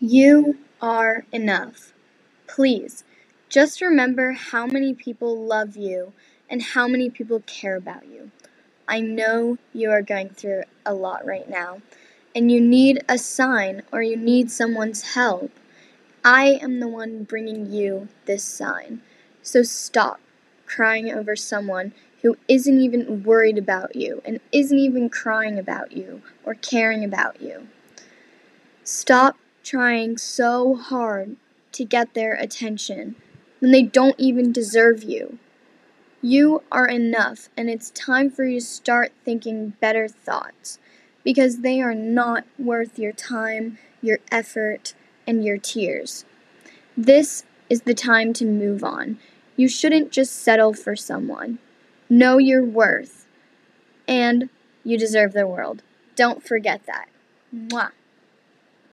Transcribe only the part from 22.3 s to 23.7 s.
isn't even worried